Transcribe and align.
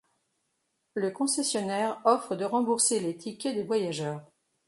Le 0.95 1.11
concessionnaire 1.11 2.01
offre 2.05 2.35
de 2.35 2.43
rembourser 2.43 2.99
les 2.99 3.15
tickets 3.15 3.53
des 3.53 3.61
voyageurs. 3.61 4.23